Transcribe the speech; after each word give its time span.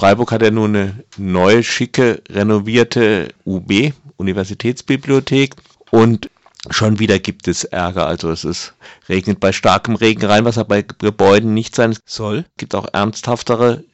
Freiburg 0.00 0.32
hat 0.32 0.40
ja 0.40 0.50
nun 0.50 0.74
eine 0.74 1.04
neue, 1.18 1.62
schicke, 1.62 2.22
renovierte 2.30 3.34
UB, 3.44 3.92
Universitätsbibliothek. 4.16 5.56
Und 5.90 6.30
schon 6.70 6.98
wieder 6.98 7.18
gibt 7.18 7.46
es 7.48 7.64
Ärger. 7.64 8.06
Also 8.06 8.30
es 8.30 8.44
ist, 8.44 8.72
regnet 9.10 9.40
bei 9.40 9.52
starkem 9.52 9.96
Regen 9.96 10.24
rein, 10.24 10.46
was 10.46 10.56
aber 10.56 10.76
bei 10.76 10.84
Gebäuden 11.00 11.52
nicht 11.52 11.74
sein 11.74 11.94
soll. 12.06 12.46
Es 12.48 12.56
gibt 12.56 12.74
auch 12.74 12.88
ernsthaftere 12.94 13.84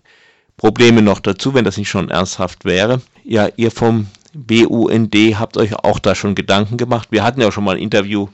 Probleme 0.57 1.03
noch 1.03 1.19
dazu, 1.19 1.55
wenn 1.55 1.65
das 1.65 1.77
nicht 1.77 1.89
schon 1.89 2.09
ernsthaft 2.09 2.65
wäre. 2.65 3.03
Ja, 3.25 3.49
ihr 3.57 3.73
vom 3.73 4.07
BUND 4.33 5.13
habt 5.41 5.57
euch 5.57 5.75
auch 5.75 5.99
da 5.99 6.15
schon 6.15 6.37
Gedanken 6.37 6.77
gemacht. 6.77 7.09
Wir 7.11 7.25
hatten 7.25 7.41
ja 7.41 7.51
schon 7.51 7.65
mal 7.65 7.75
ein 7.75 7.83
Interview 7.83 8.29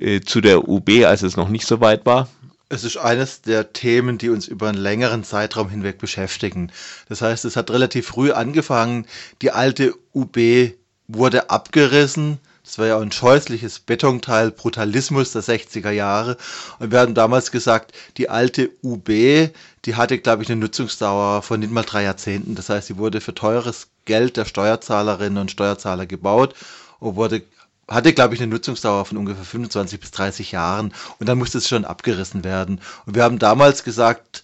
äh, 0.00 0.22
zu 0.22 0.40
der 0.40 0.66
UB, 0.66 0.88
als 1.04 1.20
es 1.20 1.36
noch 1.36 1.50
nicht 1.50 1.66
so 1.66 1.82
weit 1.82 2.06
war. 2.06 2.28
Es 2.74 2.82
ist 2.82 2.96
eines 2.96 3.40
der 3.40 3.72
Themen, 3.72 4.18
die 4.18 4.30
uns 4.30 4.48
über 4.48 4.68
einen 4.68 4.78
längeren 4.78 5.22
Zeitraum 5.22 5.68
hinweg 5.68 5.98
beschäftigen. 5.98 6.72
Das 7.08 7.22
heißt, 7.22 7.44
es 7.44 7.54
hat 7.54 7.70
relativ 7.70 8.08
früh 8.08 8.32
angefangen. 8.32 9.06
Die 9.42 9.52
alte 9.52 9.94
UB 10.12 10.72
wurde 11.06 11.50
abgerissen. 11.50 12.38
Das 12.64 12.78
war 12.78 12.86
ja 12.86 12.98
ein 12.98 13.12
scheußliches 13.12 13.78
Betonteil, 13.78 14.50
Brutalismus 14.50 15.30
der 15.30 15.44
60er 15.44 15.92
Jahre. 15.92 16.36
Und 16.80 16.90
wir 16.90 16.98
haben 16.98 17.14
damals 17.14 17.52
gesagt, 17.52 17.92
die 18.16 18.28
alte 18.28 18.72
UB, 18.82 19.06
die 19.06 19.94
hatte, 19.94 20.18
glaube 20.18 20.42
ich, 20.42 20.50
eine 20.50 20.60
Nutzungsdauer 20.60 21.42
von 21.42 21.60
nicht 21.60 21.70
mal 21.70 21.82
drei 21.82 22.02
Jahrzehnten. 22.02 22.56
Das 22.56 22.70
heißt, 22.70 22.88
sie 22.88 22.98
wurde 22.98 23.20
für 23.20 23.34
teures 23.34 23.86
Geld 24.04 24.36
der 24.36 24.46
Steuerzahlerinnen 24.46 25.38
und 25.38 25.52
Steuerzahler 25.52 26.06
gebaut 26.06 26.56
und 26.98 27.14
wurde 27.14 27.44
hatte, 27.88 28.12
glaube 28.12 28.34
ich, 28.34 28.40
eine 28.40 28.50
Nutzungsdauer 28.50 29.04
von 29.04 29.18
ungefähr 29.18 29.44
25 29.44 30.00
bis 30.00 30.10
30 30.10 30.52
Jahren 30.52 30.94
und 31.18 31.28
dann 31.28 31.38
musste 31.38 31.58
es 31.58 31.68
schon 31.68 31.84
abgerissen 31.84 32.44
werden. 32.44 32.80
Und 33.06 33.14
wir 33.14 33.24
haben 33.24 33.38
damals 33.38 33.84
gesagt, 33.84 34.42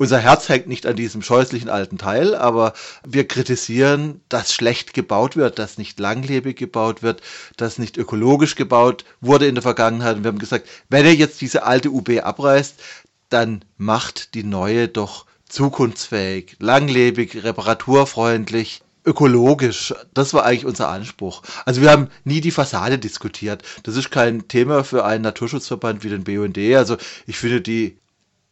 unser 0.00 0.18
Herz 0.18 0.48
hängt 0.48 0.66
nicht 0.66 0.86
an 0.86 0.96
diesem 0.96 1.20
scheußlichen 1.20 1.68
alten 1.68 1.98
Teil, 1.98 2.34
aber 2.34 2.72
wir 3.06 3.28
kritisieren, 3.28 4.22
dass 4.30 4.54
schlecht 4.54 4.94
gebaut 4.94 5.36
wird, 5.36 5.58
dass 5.58 5.76
nicht 5.76 6.00
langlebig 6.00 6.56
gebaut 6.56 7.02
wird, 7.02 7.20
dass 7.58 7.78
nicht 7.78 7.98
ökologisch 7.98 8.54
gebaut 8.54 9.04
wurde 9.20 9.46
in 9.46 9.56
der 9.56 9.62
Vergangenheit. 9.62 10.16
Und 10.16 10.24
wir 10.24 10.28
haben 10.28 10.38
gesagt, 10.38 10.66
wenn 10.88 11.04
ihr 11.04 11.14
jetzt 11.14 11.42
diese 11.42 11.64
alte 11.64 11.90
UB 11.90 12.20
abreißt, 12.22 12.80
dann 13.28 13.62
macht 13.76 14.32
die 14.32 14.42
neue 14.42 14.88
doch 14.88 15.26
zukunftsfähig, 15.46 16.56
langlebig, 16.60 17.44
reparaturfreundlich 17.44 18.80
ökologisch. 19.04 19.94
Das 20.14 20.34
war 20.34 20.44
eigentlich 20.44 20.66
unser 20.66 20.88
Anspruch. 20.88 21.42
Also 21.64 21.80
wir 21.80 21.90
haben 21.90 22.08
nie 22.24 22.40
die 22.40 22.50
Fassade 22.50 22.98
diskutiert. 22.98 23.62
Das 23.82 23.96
ist 23.96 24.10
kein 24.10 24.48
Thema 24.48 24.84
für 24.84 25.04
einen 25.04 25.22
Naturschutzverband 25.22 26.04
wie 26.04 26.10
den 26.10 26.24
BUND. 26.24 26.58
Also 26.76 26.96
ich 27.26 27.38
finde 27.38 27.60
die 27.60 27.96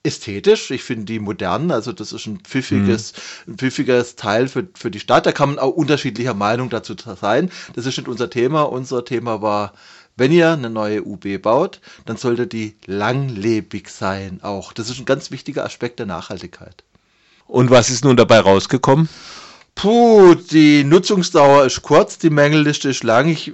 ästhetisch, 0.03 0.71
ich 0.71 0.83
finde 0.83 1.05
die 1.05 1.19
modern, 1.19 1.71
also 1.71 1.93
das 1.93 2.13
ist 2.13 2.27
ein 2.27 2.41
pfiffiges, 2.41 3.13
mhm. 3.47 3.53
ein 3.53 3.59
pfiffiges 3.59 4.17
Teil 4.17 4.49
für, 4.49 4.67
für 4.75 4.91
die 4.91 5.01
Stadt. 5.01 5.27
Da 5.27 5.33
kann 5.33 5.51
man 5.51 5.59
auch 5.59 5.75
unterschiedlicher 5.75 6.35
Meinung 6.35 6.71
dazu 6.71 6.95
sein. 7.21 7.51
Das 7.75 7.85
ist 7.85 7.99
nicht 7.99 8.09
unser 8.09 8.31
Thema. 8.31 8.63
Unser 8.63 9.05
Thema 9.05 9.43
war, 9.43 9.75
wenn 10.17 10.33
ihr 10.33 10.51
eine 10.51 10.71
neue 10.71 11.05
UB 11.05 11.41
baut, 11.43 11.81
dann 12.07 12.17
sollte 12.17 12.47
die 12.47 12.77
langlebig 12.87 13.89
sein 13.89 14.41
auch. 14.43 14.73
Das 14.73 14.89
ist 14.89 14.99
ein 14.99 15.05
ganz 15.05 15.31
wichtiger 15.31 15.65
Aspekt 15.65 15.99
der 15.99 16.07
Nachhaltigkeit. 16.07 16.85
Und 17.47 17.71
was 17.71 17.91
ist 17.91 18.05
nun 18.05 18.17
dabei 18.17 18.41
rausgekommen? 18.41 19.09
Puh, 19.79 20.35
die 20.35 20.83
Nutzungsdauer 20.83 21.65
ist 21.67 21.83
kurz, 21.83 22.19
die 22.19 22.31
Mängelliste 22.31 22.89
ist 22.89 23.05
lang. 23.05 23.29
Ich 23.29 23.53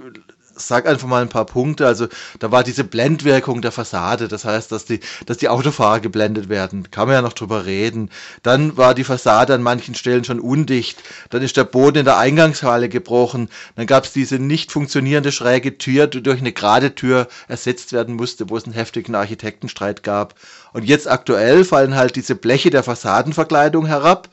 sag 0.55 0.87
einfach 0.87 1.07
mal 1.07 1.21
ein 1.21 1.29
paar 1.29 1.45
Punkte. 1.45 1.85
Also 1.85 2.07
da 2.39 2.51
war 2.51 2.63
diese 2.63 2.83
Blendwirkung 2.83 3.61
der 3.61 3.71
Fassade, 3.71 4.27
das 4.27 4.43
heißt, 4.43 4.71
dass 4.71 4.85
die, 4.85 5.01
dass 5.27 5.37
die 5.37 5.49
Autofahrer 5.49 5.99
geblendet 5.99 6.49
werden. 6.49 6.89
Kann 6.89 7.07
man 7.07 7.13
ja 7.13 7.21
noch 7.21 7.33
drüber 7.33 7.67
reden. 7.67 8.09
Dann 8.41 8.75
war 8.75 8.95
die 8.95 9.03
Fassade 9.03 9.53
an 9.53 9.61
manchen 9.61 9.93
Stellen 9.93 10.23
schon 10.23 10.39
undicht. 10.39 11.03
Dann 11.29 11.43
ist 11.43 11.57
der 11.57 11.63
Boden 11.63 11.99
in 11.99 12.05
der 12.05 12.17
Eingangshalle 12.17 12.89
gebrochen. 12.89 13.49
Dann 13.75 13.85
gab 13.85 14.05
es 14.05 14.11
diese 14.11 14.39
nicht 14.39 14.71
funktionierende 14.71 15.31
schräge 15.31 15.77
Tür, 15.77 16.07
die 16.07 16.23
durch 16.23 16.39
eine 16.39 16.53
gerade 16.53 16.95
Tür 16.95 17.27
ersetzt 17.47 17.93
werden 17.93 18.15
musste, 18.15 18.49
wo 18.49 18.57
es 18.57 18.65
einen 18.65 18.73
heftigen 18.73 19.13
Architektenstreit 19.13 20.01
gab. 20.01 20.33
Und 20.73 20.85
jetzt 20.85 21.07
aktuell 21.07 21.63
fallen 21.63 21.93
halt 21.93 22.15
diese 22.15 22.33
Bleche 22.33 22.71
der 22.71 22.81
Fassadenverkleidung 22.81 23.85
herab 23.85 24.27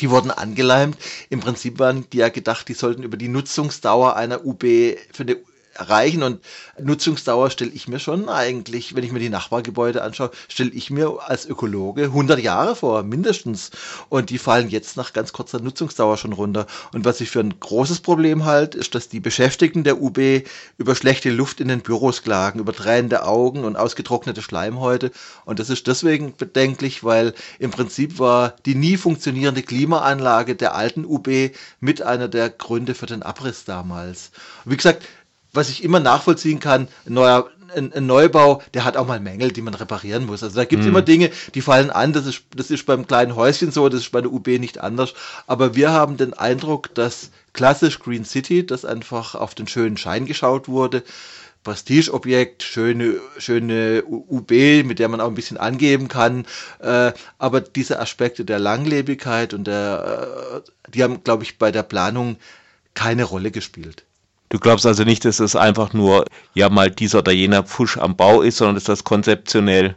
die 0.00 0.10
wurden 0.10 0.30
angeleimt. 0.30 0.96
Im 1.30 1.40
Prinzip 1.40 1.78
waren 1.78 2.08
die 2.10 2.18
ja 2.18 2.28
gedacht, 2.28 2.68
die 2.68 2.74
sollten 2.74 3.02
über 3.02 3.16
die 3.16 3.28
Nutzungsdauer 3.28 4.16
einer 4.16 4.44
UB 4.44 4.62
für 5.12 5.22
eine 5.22 5.36
erreichen. 5.78 6.22
Und 6.22 6.40
Nutzungsdauer 6.78 7.50
stelle 7.50 7.70
ich 7.70 7.88
mir 7.88 7.98
schon 7.98 8.28
eigentlich, 8.28 8.94
wenn 8.94 9.04
ich 9.04 9.12
mir 9.12 9.18
die 9.18 9.28
Nachbargebäude 9.28 10.02
anschaue, 10.02 10.30
stelle 10.48 10.70
ich 10.70 10.90
mir 10.90 11.18
als 11.26 11.46
Ökologe 11.46 12.04
100 12.04 12.40
Jahre 12.40 12.76
vor, 12.76 13.02
mindestens. 13.02 13.70
Und 14.08 14.30
die 14.30 14.38
fallen 14.38 14.68
jetzt 14.68 14.96
nach 14.96 15.12
ganz 15.12 15.32
kurzer 15.32 15.60
Nutzungsdauer 15.60 16.16
schon 16.16 16.32
runter. 16.32 16.66
Und 16.92 17.04
was 17.04 17.20
ich 17.20 17.30
für 17.30 17.40
ein 17.40 17.58
großes 17.58 18.00
Problem 18.00 18.44
halte, 18.44 18.78
ist, 18.78 18.94
dass 18.94 19.08
die 19.08 19.20
Beschäftigten 19.20 19.84
der 19.84 20.00
UB 20.00 20.18
über 20.76 20.94
schlechte 20.94 21.30
Luft 21.30 21.60
in 21.60 21.68
den 21.68 21.80
Büros 21.80 22.22
klagen, 22.22 22.60
über 22.60 22.72
tränende 22.72 23.24
Augen 23.24 23.64
und 23.64 23.76
ausgetrocknete 23.76 24.42
Schleimhäute. 24.42 25.10
Und 25.44 25.58
das 25.58 25.70
ist 25.70 25.86
deswegen 25.86 26.34
bedenklich, 26.36 27.04
weil 27.04 27.34
im 27.58 27.70
Prinzip 27.70 28.18
war 28.18 28.54
die 28.66 28.74
nie 28.74 28.96
funktionierende 28.96 29.62
Klimaanlage 29.62 30.56
der 30.56 30.74
alten 30.74 31.04
UB 31.04 31.52
mit 31.80 32.02
einer 32.02 32.28
der 32.28 32.50
Gründe 32.50 32.94
für 32.94 33.06
den 33.06 33.22
Abriss 33.22 33.64
damals. 33.64 34.30
wie 34.64 34.76
gesagt, 34.76 35.06
was 35.52 35.70
ich 35.70 35.84
immer 35.84 36.00
nachvollziehen 36.00 36.60
kann, 36.60 36.88
ein 37.06 37.14
neuer 37.14 37.50
ein, 37.74 37.92
ein, 37.92 38.06
Neubau, 38.06 38.62
der 38.74 38.84
hat 38.84 38.96
auch 38.96 39.06
mal 39.06 39.20
Mängel, 39.20 39.52
die 39.52 39.60
man 39.60 39.74
reparieren 39.74 40.26
muss. 40.26 40.42
Also 40.42 40.56
da 40.56 40.64
gibt 40.64 40.80
es 40.80 40.86
mhm. 40.86 40.92
immer 40.92 41.02
Dinge, 41.02 41.30
die 41.54 41.60
fallen 41.60 41.90
an. 41.90 42.14
Das 42.14 42.26
ist, 42.26 42.44
das 42.56 42.70
ist 42.70 42.86
beim 42.86 43.06
kleinen 43.06 43.36
Häuschen 43.36 43.72
so, 43.72 43.88
das 43.88 44.00
ist 44.00 44.12
bei 44.12 44.20
der 44.20 44.32
UB 44.32 44.46
nicht 44.58 44.78
anders. 44.78 45.12
Aber 45.46 45.74
wir 45.74 45.90
haben 45.92 46.16
den 46.16 46.32
Eindruck, 46.32 46.94
dass 46.94 47.30
klassisch 47.52 47.98
Green 47.98 48.24
City, 48.24 48.64
das 48.64 48.84
einfach 48.84 49.34
auf 49.34 49.54
den 49.54 49.68
schönen 49.68 49.96
Schein 49.96 50.26
geschaut 50.26 50.68
wurde, 50.68 51.02
Prestigeobjekt, 51.64 52.62
schöne, 52.62 53.16
schöne 53.36 54.04
UB, 54.06 54.50
mit 54.84 54.98
der 54.98 55.08
man 55.08 55.20
auch 55.20 55.28
ein 55.28 55.34
bisschen 55.34 55.58
angeben 55.58 56.08
kann. 56.08 56.46
Äh, 56.78 57.12
aber 57.38 57.60
diese 57.60 58.00
Aspekte 58.00 58.44
der 58.44 58.58
Langlebigkeit 58.58 59.52
und 59.52 59.66
der, 59.66 60.62
äh, 60.64 60.90
die 60.90 61.02
haben, 61.02 61.22
glaube 61.24 61.42
ich, 61.42 61.58
bei 61.58 61.70
der 61.70 61.82
Planung 61.82 62.36
keine 62.94 63.24
Rolle 63.24 63.50
gespielt. 63.50 64.04
Du 64.50 64.58
glaubst 64.58 64.86
also 64.86 65.04
nicht, 65.04 65.24
dass 65.24 65.40
es 65.40 65.56
einfach 65.56 65.92
nur 65.92 66.24
ja 66.54 66.70
mal 66.70 66.90
dieser 66.90 67.18
oder 67.18 67.32
jener 67.32 67.62
Pfusch 67.62 67.98
am 67.98 68.16
Bau 68.16 68.42
ist, 68.42 68.58
sondern 68.58 68.76
dass 68.76 68.84
das 68.84 69.04
konzeptionell 69.04 69.94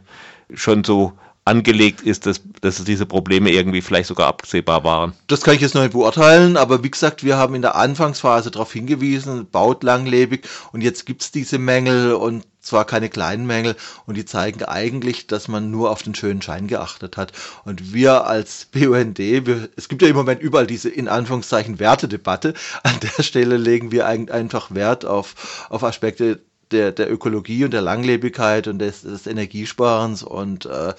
schon 0.54 0.84
so 0.84 1.12
angelegt 1.44 2.02
ist, 2.02 2.26
dass, 2.26 2.40
dass 2.60 2.84
diese 2.84 3.06
Probleme 3.06 3.50
irgendwie 3.50 3.82
vielleicht 3.82 4.08
sogar 4.08 4.28
absehbar 4.28 4.84
waren. 4.84 5.12
Das 5.26 5.40
kann 5.42 5.54
ich 5.54 5.60
jetzt 5.60 5.74
noch 5.74 5.82
nicht 5.82 5.92
beurteilen, 5.92 6.56
aber 6.56 6.84
wie 6.84 6.90
gesagt, 6.90 7.24
wir 7.24 7.36
haben 7.36 7.54
in 7.56 7.62
der 7.62 7.74
Anfangsphase 7.74 8.52
darauf 8.52 8.72
hingewiesen, 8.72 9.48
baut 9.50 9.82
langlebig 9.82 10.48
und 10.72 10.82
jetzt 10.82 11.04
gibt 11.04 11.22
es 11.22 11.32
diese 11.32 11.58
Mängel 11.58 12.12
und 12.12 12.44
zwar 12.60 12.84
keine 12.84 13.08
kleinen 13.08 13.44
Mängel 13.44 13.74
und 14.06 14.16
die 14.16 14.24
zeigen 14.24 14.62
eigentlich, 14.64 15.26
dass 15.26 15.48
man 15.48 15.72
nur 15.72 15.90
auf 15.90 16.04
den 16.04 16.14
schönen 16.14 16.42
Schein 16.42 16.68
geachtet 16.68 17.16
hat. 17.16 17.32
Und 17.64 17.92
wir 17.92 18.24
als 18.26 18.66
BUND, 18.72 19.18
wir, 19.18 19.68
es 19.74 19.88
gibt 19.88 20.02
ja 20.02 20.08
im 20.08 20.16
Moment 20.16 20.40
überall 20.40 20.68
diese 20.68 20.88
in 20.88 21.08
Anführungszeichen 21.08 21.80
Wertedebatte, 21.80 22.54
an 22.84 22.94
der 23.00 23.24
Stelle 23.24 23.56
legen 23.56 23.90
wir 23.90 24.06
einfach 24.06 24.72
Wert 24.72 25.04
auf, 25.04 25.66
auf 25.70 25.82
Aspekte 25.82 26.40
der, 26.72 26.92
der 26.92 27.12
Ökologie 27.12 27.64
und 27.64 27.72
der 27.72 27.82
Langlebigkeit 27.82 28.66
und 28.66 28.78
des, 28.78 29.02
des 29.02 29.26
Energiesparens 29.26 30.22
und 30.22 30.66
äh, 30.66 30.94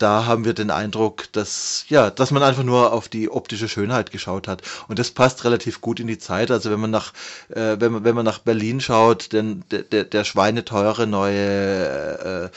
da 0.00 0.24
haben 0.24 0.46
wir 0.46 0.54
den 0.54 0.70
Eindruck, 0.70 1.30
dass, 1.32 1.84
ja, 1.88 2.10
dass 2.10 2.30
man 2.30 2.42
einfach 2.42 2.62
nur 2.62 2.92
auf 2.92 3.08
die 3.08 3.30
optische 3.30 3.68
Schönheit 3.68 4.10
geschaut 4.10 4.48
hat. 4.48 4.62
Und 4.88 4.98
das 4.98 5.10
passt 5.10 5.44
relativ 5.44 5.82
gut 5.82 6.00
in 6.00 6.06
die 6.06 6.18
Zeit. 6.18 6.50
Also 6.50 6.70
wenn 6.70 6.80
man 6.80 6.90
nach, 6.90 7.12
äh, 7.50 7.76
wenn 7.78 7.92
man, 7.92 8.04
wenn 8.04 8.14
man 8.14 8.24
nach 8.24 8.38
Berlin 8.38 8.80
schaut, 8.80 9.32
denn 9.34 9.62
der, 9.70 10.04
der, 10.04 10.24
schweineteure 10.24 11.04
neue 11.04 12.50
äh, 12.50 12.56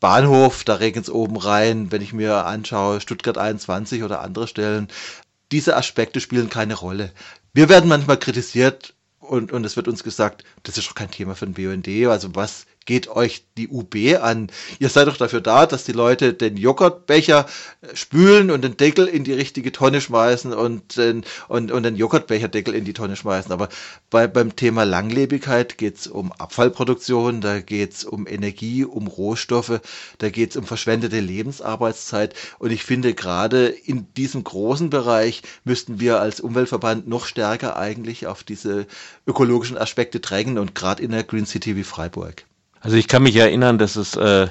Bahnhof, 0.00 0.64
da 0.64 0.74
regnet 0.74 1.04
es 1.04 1.10
oben 1.10 1.38
rein. 1.38 1.90
Wenn 1.90 2.02
ich 2.02 2.12
mir 2.12 2.44
anschaue, 2.44 3.00
Stuttgart 3.00 3.38
21 3.38 4.02
oder 4.02 4.20
andere 4.20 4.46
Stellen, 4.46 4.88
diese 5.50 5.76
Aspekte 5.76 6.20
spielen 6.20 6.50
keine 6.50 6.74
Rolle. 6.74 7.10
Wir 7.54 7.70
werden 7.70 7.88
manchmal 7.88 8.18
kritisiert, 8.18 8.94
und, 9.32 9.50
und 9.50 9.64
es 9.64 9.76
wird 9.76 9.88
uns 9.88 10.04
gesagt, 10.04 10.44
das 10.62 10.76
ist 10.76 10.90
doch 10.90 10.94
kein 10.94 11.10
Thema 11.10 11.34
für 11.34 11.46
den 11.46 11.54
BUND. 11.54 11.88
Also 12.10 12.34
was 12.34 12.66
geht 12.84 13.08
euch 13.08 13.44
die 13.56 13.68
UB 13.68 13.94
an? 14.20 14.50
Ihr 14.78 14.88
seid 14.88 15.08
doch 15.08 15.16
dafür 15.16 15.40
da, 15.40 15.66
dass 15.66 15.84
die 15.84 15.92
Leute 15.92 16.34
den 16.34 16.56
Joghurtbecher 16.56 17.46
äh, 17.80 17.96
spülen 17.96 18.50
und 18.50 18.62
den 18.62 18.76
Deckel 18.76 19.06
in 19.06 19.24
die 19.24 19.32
richtige 19.32 19.72
Tonne 19.72 20.00
schmeißen 20.00 20.52
und 20.52 20.96
den, 20.96 21.24
und, 21.48 21.72
und 21.72 21.82
den 21.82 21.96
Joghurtbecherdeckel 21.96 22.74
in 22.74 22.84
die 22.84 22.92
Tonne 22.92 23.16
schmeißen. 23.16 23.52
Aber 23.52 23.68
bei, 24.10 24.26
beim 24.26 24.56
Thema 24.56 24.84
Langlebigkeit 24.84 25.78
geht's 25.78 26.06
um 26.06 26.32
Abfallproduktion, 26.32 27.40
da 27.40 27.60
geht's 27.60 28.04
um 28.04 28.26
Energie, 28.26 28.84
um 28.84 29.06
Rohstoffe, 29.06 29.80
da 30.18 30.30
geht's 30.30 30.56
um 30.56 30.64
verschwendete 30.64 31.20
Lebensarbeitszeit. 31.20 32.34
Und 32.58 32.72
ich 32.72 32.84
finde, 32.84 33.14
gerade 33.14 33.66
in 33.68 34.12
diesem 34.14 34.44
großen 34.44 34.90
Bereich 34.90 35.42
müssten 35.64 36.00
wir 36.00 36.20
als 36.20 36.40
Umweltverband 36.40 37.08
noch 37.08 37.26
stärker 37.26 37.76
eigentlich 37.76 38.26
auf 38.26 38.42
diese 38.42 38.86
ökologischen 39.26 39.78
Aspekte 39.78 40.20
drängen 40.20 40.58
und 40.58 40.74
gerade 40.74 41.02
in 41.02 41.10
der 41.10 41.24
Green 41.24 41.46
City 41.46 41.76
wie 41.76 41.84
Freiburg. 41.84 42.44
Also 42.82 42.96
ich 42.96 43.08
kann 43.08 43.22
mich 43.22 43.36
erinnern, 43.36 43.78
dass 43.78 43.96
es 43.96 44.16
äh, 44.16 44.48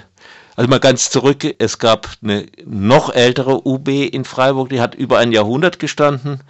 Also 0.56 0.70
mal 0.70 0.80
ganz 0.80 1.10
zurück, 1.10 1.46
es 1.60 1.78
gab 1.80 2.10
eine 2.24 2.48
noch 2.66 3.14
ältere 3.14 3.68
UB 3.68 3.88
in 3.90 4.26
Freiburg, 4.26 4.70
die 4.70 4.82
hat 4.82 4.96
über 4.96 5.20
ein 5.20 5.32
Jahrhundert 5.32 5.80
gestanden 5.80 6.42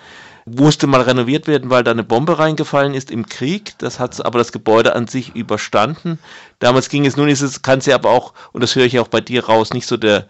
musste 0.45 0.87
mal 0.87 1.01
renoviert 1.01 1.47
werden, 1.47 1.69
weil 1.69 1.83
da 1.83 1.91
eine 1.91 2.03
Bombe 2.03 2.39
reingefallen 2.39 2.93
ist 2.93 3.11
im 3.11 3.27
Krieg. 3.27 3.73
Das 3.77 3.99
hat 3.99 4.23
aber 4.25 4.39
das 4.39 4.51
Gebäude 4.51 4.95
an 4.95 5.07
sich 5.07 5.35
überstanden. 5.35 6.19
Damals 6.59 6.89
ging 6.89 7.05
es, 7.05 7.17
nun 7.17 7.29
ist 7.29 7.41
es, 7.41 7.61
kann 7.61 7.81
sie 7.81 7.93
aber 7.93 8.09
auch, 8.09 8.33
und 8.51 8.61
das 8.61 8.75
höre 8.75 8.85
ich 8.85 8.99
auch 8.99 9.07
bei 9.07 9.21
dir 9.21 9.45
raus, 9.45 9.73
nicht 9.73 9.87
so 9.87 9.97
der 9.97 10.27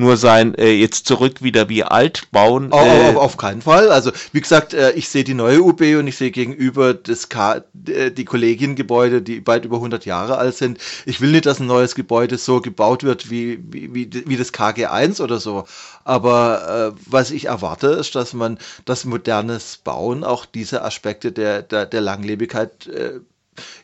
nur 0.00 0.16
sein, 0.16 0.54
äh, 0.56 0.72
jetzt 0.72 1.06
zurück 1.06 1.42
wieder 1.42 1.68
wie 1.68 1.84
alt 1.84 2.28
bauen. 2.32 2.72
Äh, 2.72 3.10
auf, 3.10 3.16
auf, 3.16 3.36
keinen 3.36 3.62
Fall. 3.62 3.90
Also 3.92 4.10
wie 4.32 4.40
gesagt, 4.40 4.74
äh, 4.74 4.90
ich 4.92 5.08
sehe 5.08 5.22
die 5.22 5.34
neue 5.34 5.62
UB 5.62 5.80
und 5.98 6.06
ich 6.08 6.16
sehe 6.16 6.30
gegenüber 6.30 6.94
das 6.94 7.28
K, 7.28 7.62
äh, 7.86 8.10
die 8.10 8.24
Kollegiengebäude, 8.24 9.22
die 9.22 9.46
weit 9.46 9.64
über 9.64 9.76
100 9.76 10.04
Jahre 10.06 10.38
alt 10.38 10.56
sind. 10.56 10.78
Ich 11.06 11.20
will 11.20 11.30
nicht, 11.30 11.46
dass 11.46 11.60
ein 11.60 11.66
neues 11.66 11.94
Gebäude 11.94 12.38
so 12.38 12.60
gebaut 12.60 13.04
wird 13.04 13.30
wie, 13.30 13.60
wie, 13.70 13.94
wie, 13.94 14.10
wie 14.26 14.36
das 14.36 14.52
KG1 14.52 15.22
oder 15.22 15.38
so. 15.38 15.66
Aber 16.04 16.94
äh, 16.96 17.00
was 17.06 17.30
ich 17.30 17.44
erwarte, 17.44 17.88
ist, 17.88 18.14
dass 18.14 18.32
man 18.32 18.58
das 18.84 19.04
modernes 19.04 19.76
Bauen 19.76 20.24
auch 20.24 20.46
diese 20.46 20.82
Aspekte 20.82 21.30
der, 21.30 21.62
der, 21.62 21.86
der 21.86 22.00
Langlebigkeit 22.00 22.86
äh, 22.86 23.20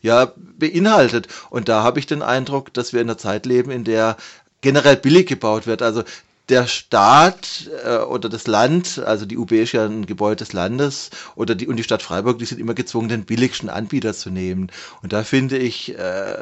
ja, 0.01 0.33
beinhaltet. 0.37 1.29
Und 1.51 1.69
da 1.69 1.83
habe 1.83 1.99
ich 1.99 2.07
den 2.07 2.23
Eindruck, 2.23 2.73
dass 2.73 2.93
wir 2.93 3.01
in 3.01 3.09
einer 3.09 3.19
Zeit 3.19 3.47
leben, 3.47 3.71
in 3.71 3.85
der 3.85 4.17
generell 4.61 4.97
billig 4.97 5.27
gebaut 5.27 5.67
wird. 5.67 5.83
Also 5.83 6.03
der 6.49 6.67
Staat 6.67 7.71
äh, 7.85 7.99
oder 7.99 8.29
das 8.29 8.47
Land, 8.47 9.01
also 9.05 9.27
die 9.27 9.37
UB 9.37 9.53
ist 9.53 9.73
ja 9.73 9.85
ein 9.85 10.07
Gebäude 10.07 10.37
des 10.37 10.53
Landes 10.53 11.11
oder 11.35 11.55
die 11.55 11.67
und 11.67 11.77
die 11.77 11.83
Stadt 11.83 12.03
Freiburg, 12.03 12.39
die 12.39 12.45
sind 12.45 12.61
immer 12.61 12.75
gezwungen, 12.75 13.09
den 13.09 13.25
billigsten 13.25 13.69
Anbieter 13.69 14.15
zu 14.15 14.31
nehmen. 14.31 14.71
Und 15.03 15.13
da 15.13 15.25
finde 15.25 15.59
ich 15.59 15.99
äh, 15.99 16.37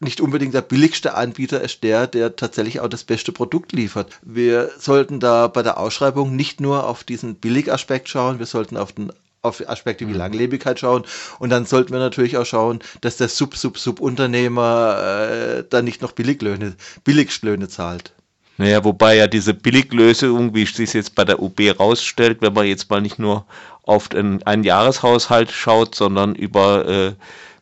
nicht 0.00 0.22
unbedingt 0.22 0.54
der 0.54 0.62
billigste 0.62 1.14
Anbieter 1.14 1.60
ist 1.60 1.82
der, 1.82 2.06
der 2.06 2.34
tatsächlich 2.34 2.80
auch 2.80 2.88
das 2.88 3.04
beste 3.04 3.32
Produkt 3.32 3.72
liefert. 3.72 4.18
Wir 4.22 4.70
sollten 4.78 5.20
da 5.20 5.46
bei 5.46 5.62
der 5.62 5.78
Ausschreibung 5.78 6.34
nicht 6.34 6.60
nur 6.60 6.86
auf 6.86 7.04
diesen 7.04 7.34
Billigaspekt 7.34 8.08
schauen, 8.08 8.38
wir 8.38 8.46
sollten 8.46 8.78
auf 8.78 8.92
den 8.92 9.12
auf 9.42 9.66
Aspekte 9.68 10.06
wie 10.06 10.12
mhm. 10.12 10.18
Langlebigkeit 10.18 10.80
schauen. 10.80 11.04
Und 11.38 11.50
dann 11.50 11.66
sollten 11.66 11.92
wir 11.92 11.98
natürlich 11.98 12.36
auch 12.36 12.46
schauen, 12.46 12.80
dass 13.00 13.16
der 13.16 13.28
Sub-Sub-Sub-Unternehmer 13.28 15.58
äh, 15.58 15.64
dann 15.68 15.84
nicht 15.84 16.02
noch 16.02 16.12
Billiglöhne, 16.12 16.74
Billigstlöhne 17.04 17.68
zahlt. 17.68 18.12
Naja, 18.58 18.84
wobei 18.84 19.16
ja 19.16 19.26
diese 19.26 19.54
Billiglösung, 19.54 20.54
wie 20.54 20.64
es 20.64 20.74
sich 20.74 20.92
jetzt 20.92 21.14
bei 21.14 21.24
der 21.24 21.40
UB 21.40 21.58
rausstellt, 21.78 22.42
wenn 22.42 22.52
man 22.52 22.66
jetzt 22.66 22.90
mal 22.90 23.00
nicht 23.00 23.18
nur 23.18 23.46
auf 23.84 24.08
den, 24.08 24.42
einen 24.42 24.64
Jahreshaushalt 24.64 25.50
schaut, 25.50 25.94
sondern 25.94 26.34
über 26.34 26.86
äh, 26.86 27.12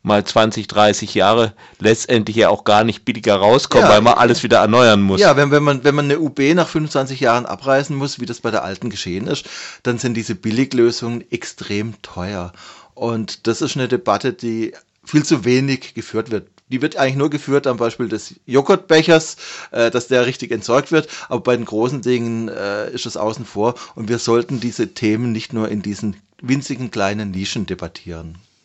mal 0.02 0.24
20, 0.24 0.66
30 0.66 1.14
Jahre 1.14 1.52
letztendlich 1.78 2.36
ja 2.36 2.48
auch 2.48 2.64
gar 2.64 2.84
nicht 2.84 3.04
billiger 3.04 3.36
rauskommen, 3.36 3.86
ja, 3.86 3.92
weil 3.92 4.00
man 4.00 4.14
alles 4.14 4.42
wieder 4.42 4.58
erneuern 4.58 5.00
muss. 5.00 5.20
Ja, 5.20 5.36
wenn, 5.36 5.50
wenn, 5.50 5.62
man, 5.62 5.84
wenn 5.84 5.94
man 5.94 6.06
eine 6.06 6.18
UB 6.18 6.38
nach 6.54 6.68
25 6.68 7.20
Jahren 7.20 7.46
abreißen 7.46 7.94
muss, 7.94 8.20
wie 8.20 8.26
das 8.26 8.40
bei 8.40 8.50
der 8.50 8.64
alten 8.64 8.90
geschehen 8.90 9.26
ist, 9.26 9.46
dann 9.82 9.98
sind 9.98 10.14
diese 10.14 10.34
Billiglösungen 10.34 11.24
extrem 11.30 12.00
teuer. 12.02 12.52
Und 12.94 13.46
das 13.46 13.62
ist 13.62 13.76
eine 13.76 13.88
Debatte, 13.88 14.32
die 14.32 14.72
viel 15.04 15.24
zu 15.24 15.44
wenig 15.44 15.94
geführt 15.94 16.30
wird. 16.30 16.48
Die 16.70 16.82
wird 16.82 16.96
eigentlich 16.96 17.16
nur 17.16 17.30
geführt 17.30 17.66
am 17.66 17.78
Beispiel 17.78 18.08
des 18.08 18.34
Joghurtbechers, 18.44 19.36
äh, 19.70 19.90
dass 19.90 20.08
der 20.08 20.26
richtig 20.26 20.50
entsorgt 20.50 20.92
wird. 20.92 21.08
Aber 21.28 21.40
bei 21.40 21.56
den 21.56 21.64
großen 21.64 22.02
Dingen 22.02 22.48
äh, 22.48 22.90
ist 22.90 23.06
es 23.06 23.16
außen 23.16 23.46
vor. 23.46 23.74
Und 23.94 24.08
wir 24.08 24.18
sollten 24.18 24.60
diese 24.60 24.92
Themen 24.92 25.32
nicht 25.32 25.52
nur 25.52 25.68
in 25.70 25.80
diesen 25.80 26.16
winzigen 26.42 26.90
kleinen 26.90 27.30
Nischen 27.30 27.64
debattieren. 27.64 28.36